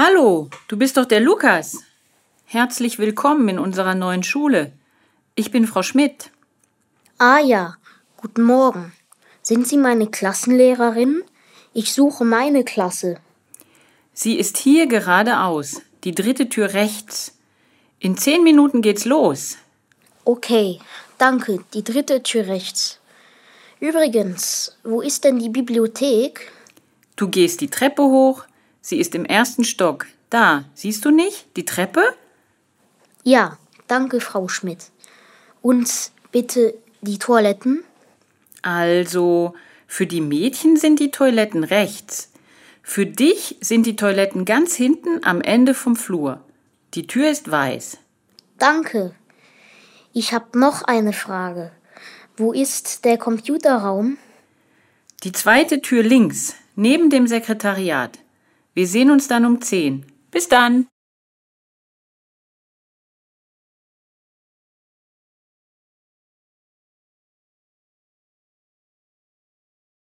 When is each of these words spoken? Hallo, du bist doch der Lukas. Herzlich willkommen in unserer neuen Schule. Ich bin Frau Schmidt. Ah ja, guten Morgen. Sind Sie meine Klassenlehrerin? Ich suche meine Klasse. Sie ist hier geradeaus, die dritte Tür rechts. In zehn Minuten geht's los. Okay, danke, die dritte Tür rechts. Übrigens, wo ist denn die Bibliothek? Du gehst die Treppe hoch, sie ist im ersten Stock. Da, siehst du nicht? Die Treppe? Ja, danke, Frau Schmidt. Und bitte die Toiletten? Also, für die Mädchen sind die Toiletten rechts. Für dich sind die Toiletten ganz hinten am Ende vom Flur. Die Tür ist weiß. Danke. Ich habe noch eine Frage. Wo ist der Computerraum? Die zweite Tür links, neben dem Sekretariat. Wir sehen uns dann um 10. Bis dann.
Hallo, 0.00 0.48
du 0.68 0.76
bist 0.76 0.96
doch 0.96 1.06
der 1.06 1.18
Lukas. 1.18 1.82
Herzlich 2.44 3.00
willkommen 3.00 3.48
in 3.48 3.58
unserer 3.58 3.96
neuen 3.96 4.22
Schule. 4.22 4.70
Ich 5.34 5.50
bin 5.50 5.66
Frau 5.66 5.82
Schmidt. 5.82 6.30
Ah 7.18 7.40
ja, 7.40 7.74
guten 8.16 8.44
Morgen. 8.44 8.92
Sind 9.42 9.66
Sie 9.66 9.76
meine 9.76 10.06
Klassenlehrerin? 10.06 11.24
Ich 11.74 11.94
suche 11.94 12.24
meine 12.24 12.62
Klasse. 12.62 13.16
Sie 14.12 14.38
ist 14.38 14.56
hier 14.58 14.86
geradeaus, 14.86 15.82
die 16.04 16.14
dritte 16.14 16.48
Tür 16.48 16.74
rechts. 16.74 17.36
In 17.98 18.16
zehn 18.16 18.44
Minuten 18.44 18.82
geht's 18.82 19.04
los. 19.04 19.56
Okay, 20.24 20.78
danke, 21.18 21.58
die 21.74 21.82
dritte 21.82 22.22
Tür 22.22 22.46
rechts. 22.46 23.00
Übrigens, 23.80 24.78
wo 24.84 25.00
ist 25.00 25.24
denn 25.24 25.40
die 25.40 25.50
Bibliothek? 25.50 26.52
Du 27.16 27.28
gehst 27.28 27.60
die 27.60 27.68
Treppe 27.68 28.04
hoch, 28.04 28.44
sie 28.88 28.98
ist 28.98 29.14
im 29.14 29.24
ersten 29.24 29.64
Stock. 29.64 30.06
Da, 30.30 30.64
siehst 30.74 31.04
du 31.04 31.10
nicht? 31.10 31.46
Die 31.56 31.64
Treppe? 31.64 32.02
Ja, 33.22 33.58
danke, 33.86 34.20
Frau 34.20 34.48
Schmidt. 34.48 34.90
Und 35.60 36.10
bitte 36.32 36.74
die 37.02 37.18
Toiletten? 37.18 37.84
Also, 38.62 39.54
für 39.86 40.06
die 40.06 40.20
Mädchen 40.20 40.76
sind 40.76 41.00
die 41.00 41.10
Toiletten 41.10 41.64
rechts. 41.64 42.32
Für 42.82 43.04
dich 43.04 43.56
sind 43.60 43.84
die 43.84 43.96
Toiletten 43.96 44.46
ganz 44.46 44.74
hinten 44.74 45.22
am 45.22 45.42
Ende 45.42 45.74
vom 45.74 45.94
Flur. 45.94 46.40
Die 46.94 47.06
Tür 47.06 47.30
ist 47.30 47.50
weiß. 47.50 47.98
Danke. 48.58 49.14
Ich 50.14 50.32
habe 50.32 50.58
noch 50.58 50.82
eine 50.82 51.12
Frage. 51.12 51.70
Wo 52.38 52.52
ist 52.52 53.04
der 53.04 53.18
Computerraum? 53.18 54.16
Die 55.24 55.32
zweite 55.32 55.82
Tür 55.82 56.02
links, 56.02 56.54
neben 56.76 57.10
dem 57.10 57.26
Sekretariat. 57.26 58.18
Wir 58.74 58.86
sehen 58.86 59.10
uns 59.10 59.28
dann 59.28 59.44
um 59.44 59.60
10. 59.60 60.04
Bis 60.30 60.48
dann. 60.48 60.86